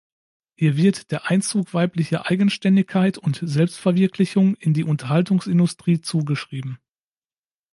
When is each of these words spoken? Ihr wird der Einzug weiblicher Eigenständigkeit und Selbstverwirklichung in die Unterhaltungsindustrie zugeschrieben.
Ihr 0.55 0.77
wird 0.77 1.11
der 1.11 1.29
Einzug 1.29 1.75
weiblicher 1.75 2.25
Eigenständigkeit 2.25 3.19
und 3.19 3.39
Selbstverwirklichung 3.43 4.55
in 4.55 4.73
die 4.73 4.83
Unterhaltungsindustrie 4.83 6.01
zugeschrieben. 6.01 6.79